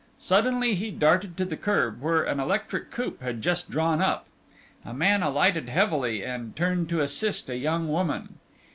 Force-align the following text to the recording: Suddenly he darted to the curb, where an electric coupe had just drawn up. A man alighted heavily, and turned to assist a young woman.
Suddenly 0.17 0.73
he 0.73 0.89
darted 0.89 1.37
to 1.37 1.45
the 1.45 1.55
curb, 1.55 2.01
where 2.01 2.23
an 2.23 2.39
electric 2.39 2.89
coupe 2.89 3.21
had 3.21 3.39
just 3.39 3.69
drawn 3.69 4.01
up. 4.01 4.25
A 4.83 4.95
man 4.95 5.21
alighted 5.21 5.69
heavily, 5.69 6.25
and 6.25 6.55
turned 6.55 6.89
to 6.89 7.01
assist 7.01 7.51
a 7.51 7.55
young 7.55 7.87
woman. 7.87 8.39